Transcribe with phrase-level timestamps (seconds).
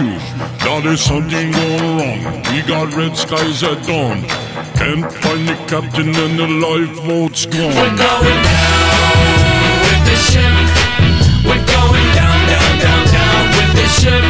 [0.00, 0.80] true.
[0.82, 2.42] There's something going wrong.
[2.52, 4.22] We got red skies at dawn.
[4.80, 7.74] Can't find the captain and the lifeboat's gone.
[7.76, 9.16] We're going down
[9.84, 10.56] with the ship.
[11.44, 14.29] We're going down, down, down, down with the ship.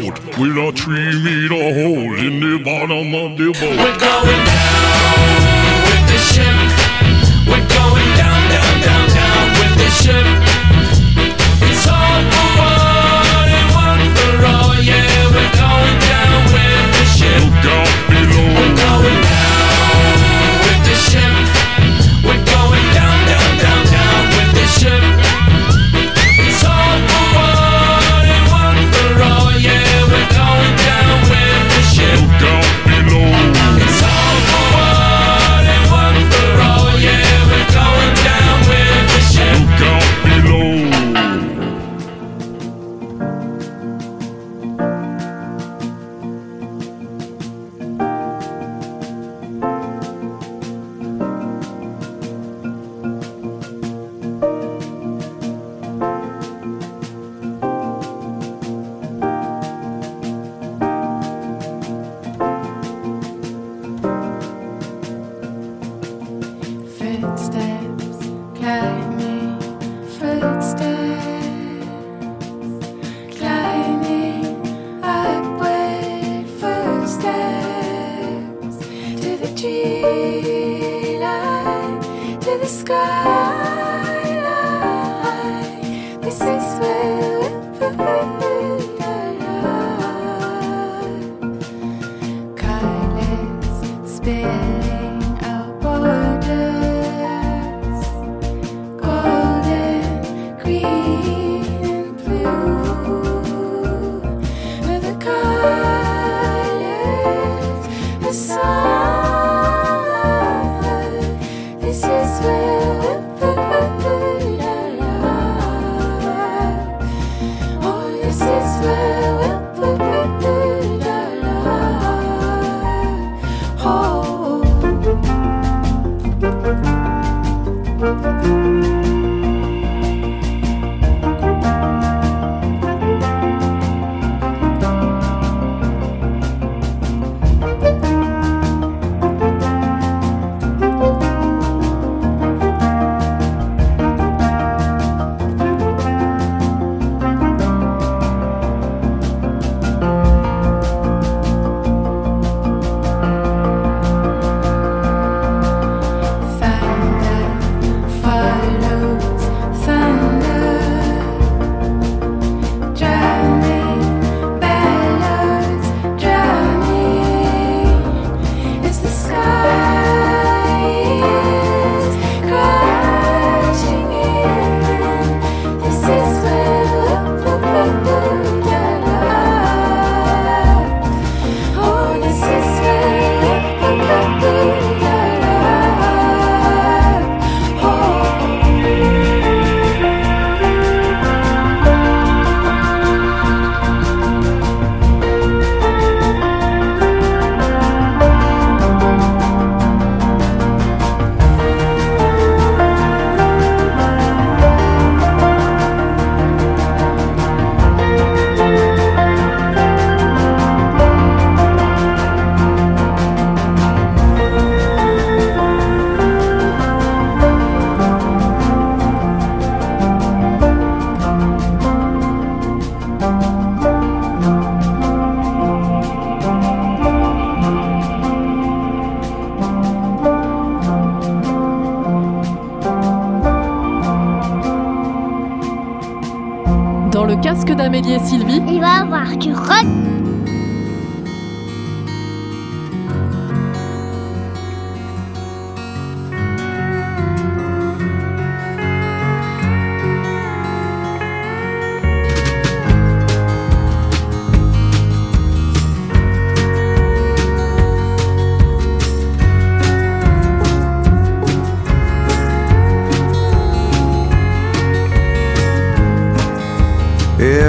[0.00, 0.38] boat.
[0.38, 3.78] We're not trim it hole in the bottom of the boat.
[3.78, 4.65] We're going.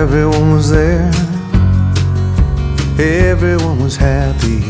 [0.09, 1.11] Everyone was there,
[2.97, 4.61] everyone was happy.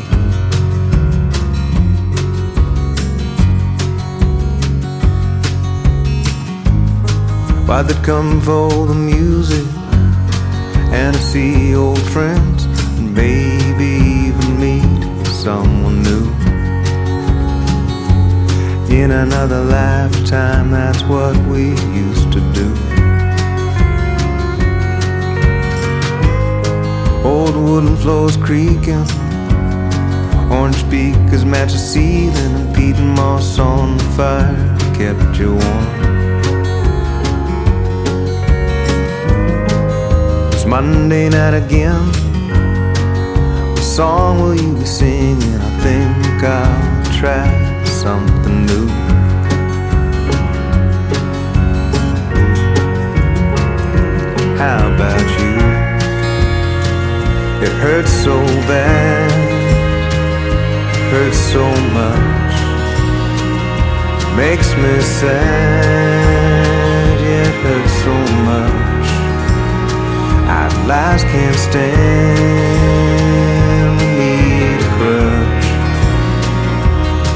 [7.67, 9.67] Why they'd come for the music
[10.91, 12.65] and to see old friends
[12.97, 13.89] and maybe
[14.25, 16.25] even meet someone new.
[18.89, 22.16] In another lifetime, that's what we used
[27.27, 29.05] Old wooden floors creaking,
[30.49, 35.85] orange speakers match the ceiling, and peat and moss on the fire kept you warm.
[40.53, 42.05] It's Monday night again.
[43.71, 45.59] What song will you be singing?
[45.59, 48.87] I think I'll try something new.
[54.57, 55.56] How about you?
[57.59, 58.37] It hurts so
[58.67, 59.31] bad,
[61.09, 61.65] hurts so
[61.97, 62.55] much,
[64.37, 65.57] makes me sad.
[67.19, 68.13] Yeah, it hurts so
[68.45, 69.09] much.
[70.47, 72.37] Our lives can't stand
[74.19, 74.33] me
[74.77, 75.69] to crush.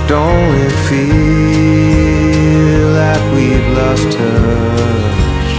[0.07, 5.51] Don't it feel like we've lost touch?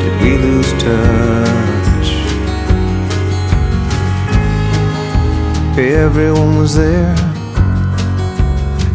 [0.00, 1.79] Did we lose touch?
[5.80, 7.14] Everyone was there,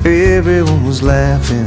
[0.05, 1.65] everyone was laughing.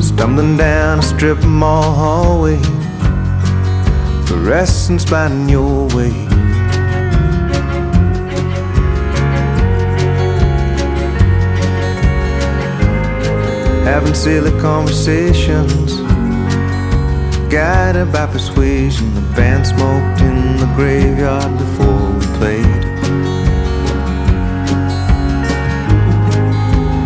[0.00, 2.58] Stumbling down a strip mall hallway,
[4.26, 6.12] fluorescent spotting your way.
[13.84, 16.11] Having silly conversations
[17.52, 19.12] guided by persuasion.
[19.14, 22.82] The band smoked in the graveyard before we played.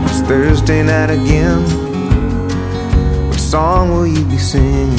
[0.07, 1.62] It's Thursday night again.
[3.26, 4.93] What song will you be singing?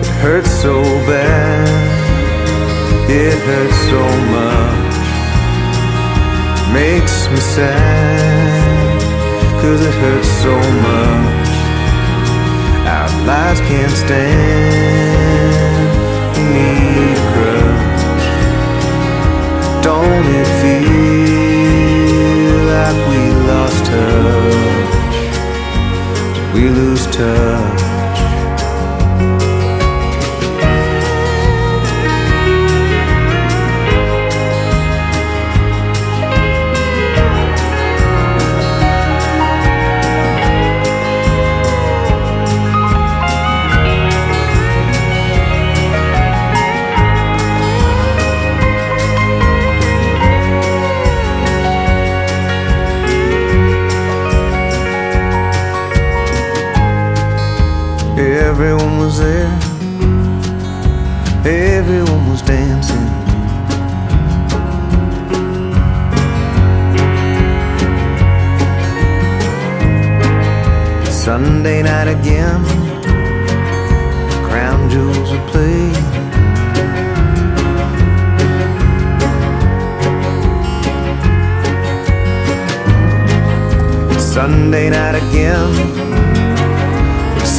[0.00, 1.47] It hurts so bad.
[3.20, 4.02] It hurts so
[4.36, 4.96] much,
[6.72, 9.02] makes me sad,
[9.60, 10.54] cause it hurts so
[10.86, 11.50] much.
[12.86, 15.88] Our lives can't stand,
[16.36, 17.58] we need a.
[19.82, 20.86] Don't it feel
[22.72, 23.20] like we
[23.50, 25.16] lost touch?
[26.54, 27.77] We lose touch?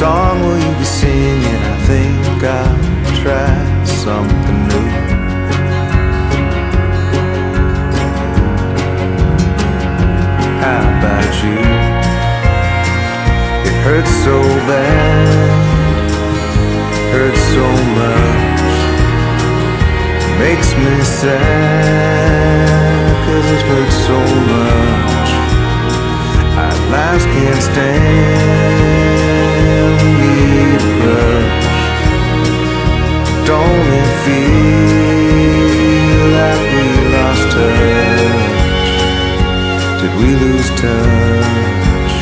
[0.00, 1.60] Song will you be singing?
[1.72, 2.76] I think I'll
[3.20, 3.52] try
[3.84, 4.88] something new.
[10.64, 11.60] How about you?
[13.68, 14.36] It hurts so
[14.70, 15.50] bad,
[17.12, 17.66] hurts so
[18.00, 18.74] much,
[20.40, 21.44] makes me sad,
[23.26, 24.18] cause it hurts so
[24.54, 25.30] much.
[26.56, 29.19] I lives can't stand,
[33.50, 35.42] Don't it feel
[36.36, 36.84] that we
[37.16, 38.92] lost touch?
[40.00, 42.14] Did we lose touch?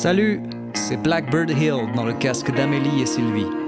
[0.00, 0.40] Salut,
[0.74, 3.67] c'est Blackbird Hill dans le casque d'Amélie et Sylvie.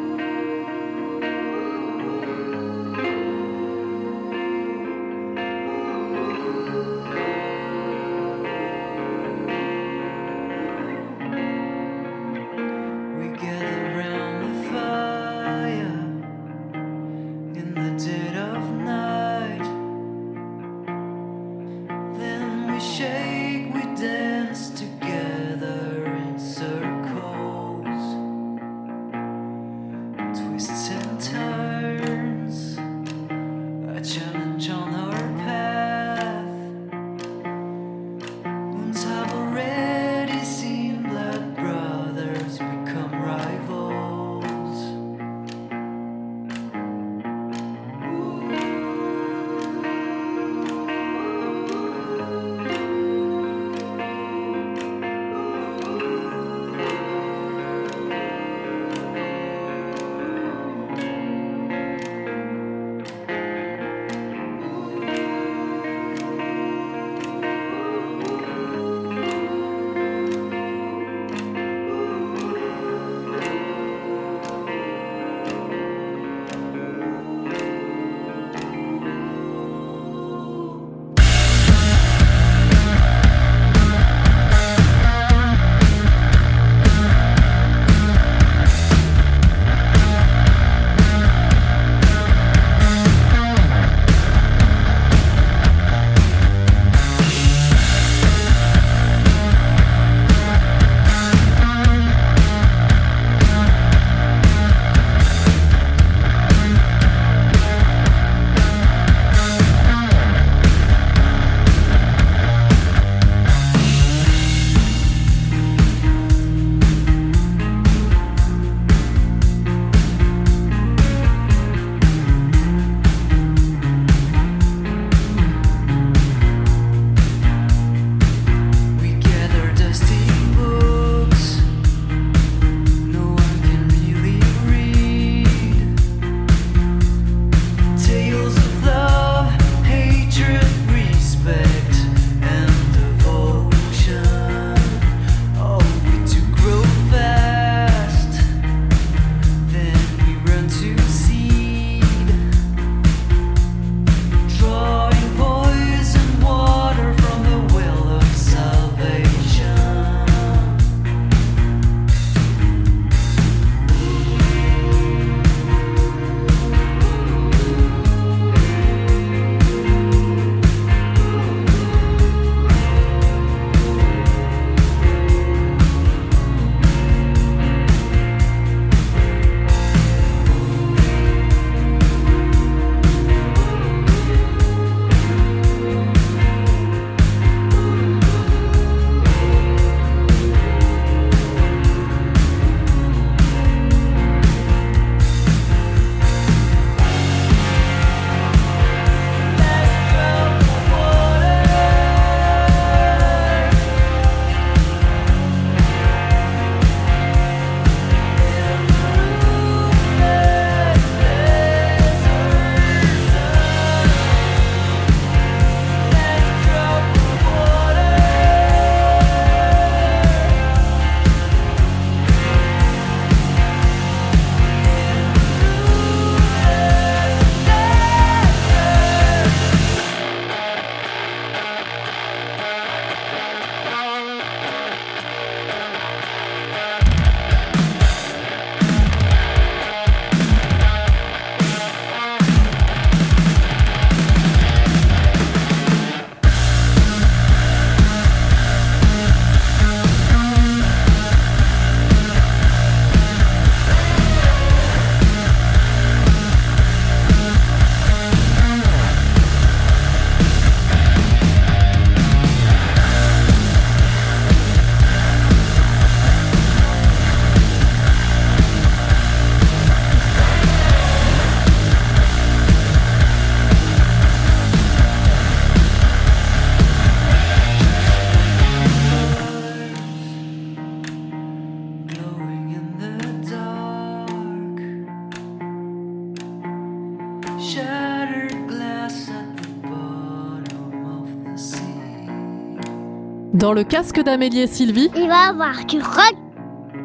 [293.61, 296.35] Dans le casque d'Amélie et Sylvie, Il va avoir du rock.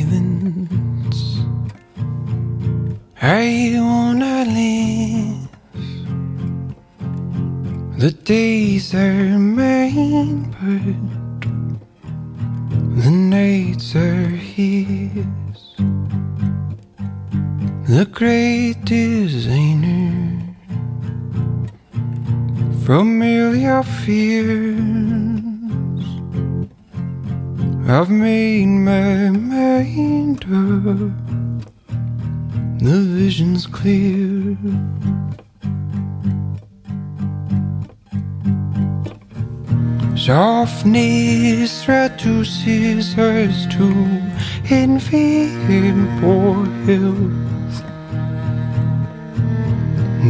[3.20, 5.48] I wanna live.
[7.98, 10.94] The days are mine, but
[13.02, 15.24] the nights are his.
[17.88, 20.27] The great designer
[22.88, 24.80] familiar fears.
[27.86, 31.12] I've made my mind up.
[32.80, 34.56] The vision's clear.
[40.16, 43.86] Softness reduces us to
[44.70, 47.47] envy and poor health.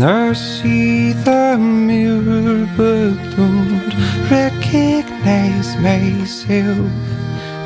[0.03, 3.93] I see the mirror but don't
[4.31, 6.91] recognize myself.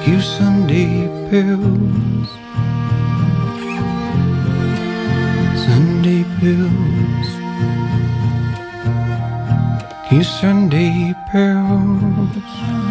[0.07, 2.29] You Sunday bills,
[5.66, 7.29] Sunday pills,
[10.11, 12.82] you Sunday bills.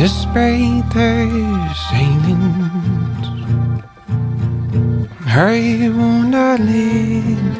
[0.00, 1.76] Their silence,
[5.26, 7.58] I wanna live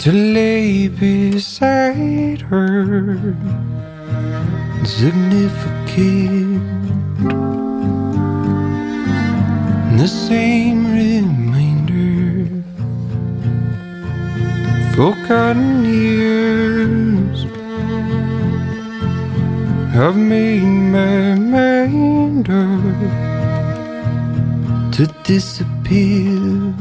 [0.00, 3.36] to lay beside her,
[4.82, 6.64] significant.
[10.00, 12.48] The same reminder,
[14.96, 17.41] for forgotten years.
[19.94, 22.80] Made my mind up
[24.92, 26.72] to disappear.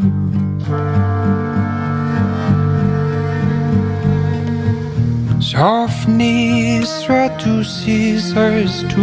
[5.41, 9.01] Softness reduces us to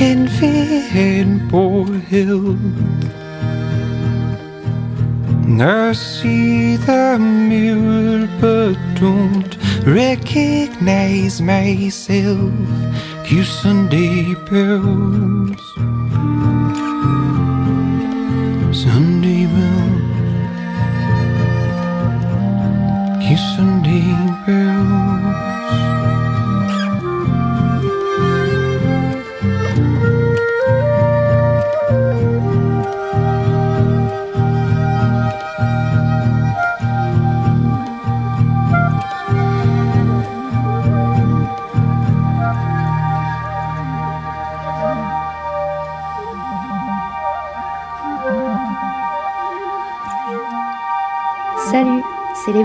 [0.00, 2.58] envy and poor health.
[5.60, 9.56] I see the mirror but don't
[9.86, 12.52] recognize myself.
[13.32, 15.64] You Sunday bells,
[18.76, 20.02] Sunday bells,
[23.24, 23.38] you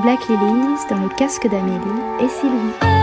[0.07, 2.96] Black Lilies dans le casque d'Amélie et Sylvie.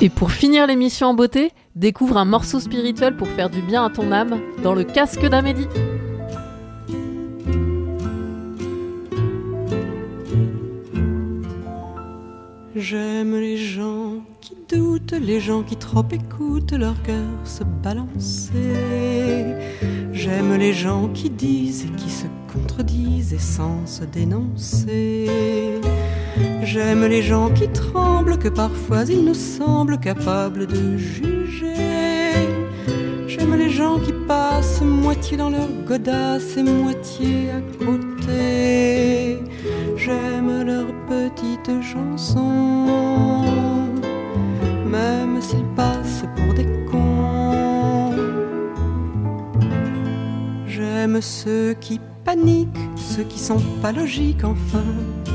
[0.00, 3.90] Et pour finir l'émission en beauté, découvre un morceau spirituel pour faire du bien à
[3.90, 5.66] ton âme dans le casque d'Amélie.
[12.76, 18.52] J'aime les gens qui doutent, les gens qui trop écoutent leur cœur se balancer.
[20.12, 25.26] J'aime les gens qui disent et qui se contredisent et sans se dénoncer.
[26.62, 31.74] J'aime les gens qui tremblent, que parfois ils nous semblent capables de juger.
[33.26, 39.38] J'aime les gens qui passent moitié dans leur godasse et moitié à côté.
[39.96, 42.86] J'aime leurs petites chansons,
[44.86, 48.14] même s'ils passent pour des cons.
[50.66, 54.84] J'aime ceux qui paniquent, ceux qui sont pas logiques, enfin,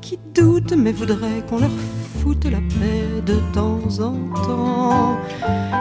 [0.00, 1.70] qui doutent mais voudraient qu'on leur
[2.20, 4.14] foute la paix de temps en
[4.46, 5.16] temps.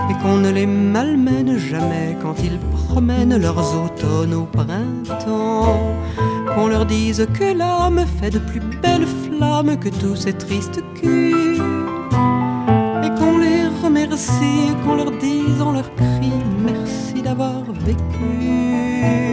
[0.09, 5.79] Et qu'on ne les malmène jamais quand ils promènent leurs automnes au printemps.
[6.53, 11.61] Qu'on leur dise que l'âme fait de plus belles flammes que tous ces tristes culs.
[13.03, 16.31] Et qu'on les remercie, qu'on leur dise en leur cri
[16.65, 19.32] merci d'avoir vécu,